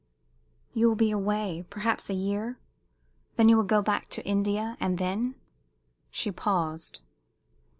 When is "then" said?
3.35-3.49, 4.97-5.35